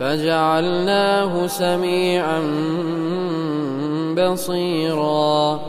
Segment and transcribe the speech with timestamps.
[0.00, 2.40] فجعلناه سميعا
[4.16, 5.60] بصيرا.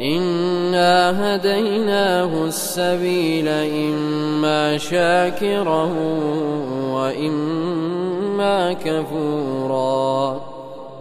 [0.00, 5.88] إنا هديناه السبيل إما شاكرا
[6.92, 10.40] وإما كفورا.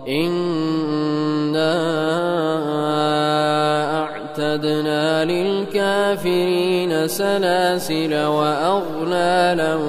[0.08, 1.76] إنا
[4.02, 9.80] أعتدنا للكافرين سلاسل وأغلالا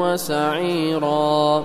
[0.00, 1.64] وسعيرا.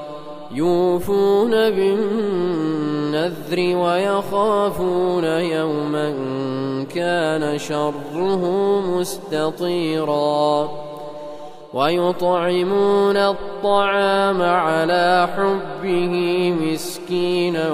[0.53, 6.13] يوفون بالنذر ويخافون يوما
[6.95, 8.43] كان شره
[8.81, 10.69] مستطيرا
[11.73, 17.71] ويطعمون الطعام على حبه مسكينا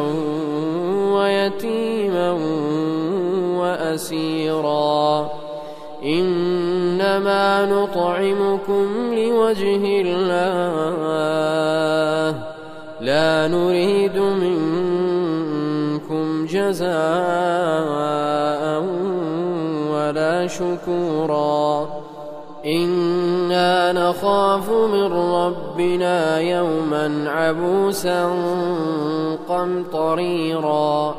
[1.13, 2.31] ويتيما
[3.57, 5.31] وأسيرا.
[6.03, 12.26] إنما نطعمكم لوجه الله.
[13.07, 15.65] لا نريد منكم
[16.45, 16.91] جزاء
[19.91, 21.87] ولا شكورا.
[22.65, 28.31] إنا نخاف من ربنا يوما عبوسا
[29.49, 31.15] قمطريرا.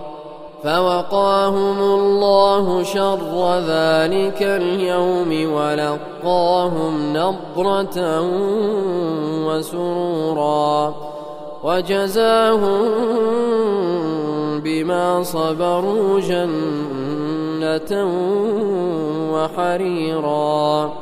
[0.64, 8.20] فوقاهم الله شر ذلك اليوم ولقاهم نضرة
[9.46, 11.07] وسرورا.
[11.64, 12.88] وجزاهم
[14.60, 17.92] بما صبروا جنة
[19.32, 20.92] وحريرا.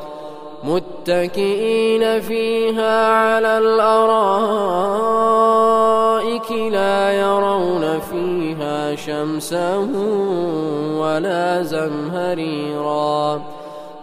[0.64, 4.22] متكئين فيها على الأرائك
[6.52, 9.76] لا يرون فيها شمسا
[10.98, 13.42] ولا زمهريرا.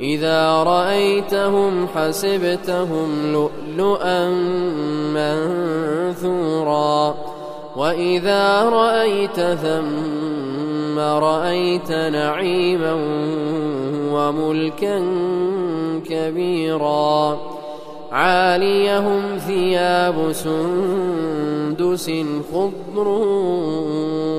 [0.00, 4.28] إذا رأيتهم حسبتهم لؤلؤا
[5.14, 7.14] منثورا.
[7.76, 12.94] وإذا رأيت ثم رأيت نعيما
[14.12, 15.02] وملكا
[16.10, 17.38] كبيرا.
[18.12, 22.10] عاليهم ثياب سندس
[22.52, 23.08] خضر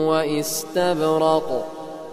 [0.10, 1.77] وإستبرق.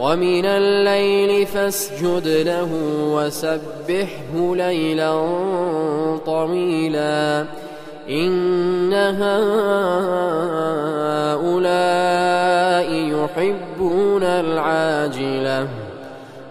[0.00, 2.68] ومن الليل فاسجد له
[3.12, 5.12] وسبحه ليلا
[6.26, 7.44] طويلا.
[8.10, 9.36] إن هؤلاء
[12.92, 15.68] يحبون العاجلة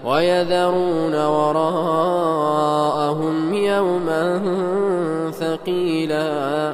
[0.06, 2.33] ويذرون وراءهم
[3.53, 4.42] يوما
[5.39, 6.74] ثقيلا.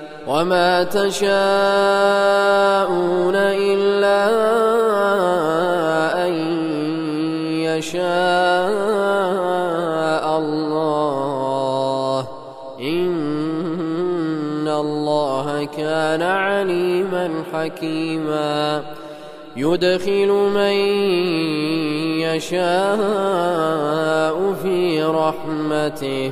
[0.27, 1.35] وما تشاءون
[3.35, 4.29] إلا
[6.27, 6.33] أن
[7.63, 8.01] يشاء
[10.39, 12.27] الله.
[12.81, 18.81] إن الله كان عليما حكيما.
[19.55, 20.73] يدخل من
[22.21, 22.93] يشاء
[24.63, 26.31] في رحمته.